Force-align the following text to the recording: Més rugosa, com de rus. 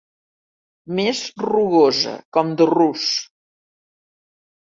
Més 0.99 1.19
rugosa, 1.43 2.15
com 2.37 2.55
de 2.61 2.67
rus. 2.71 3.05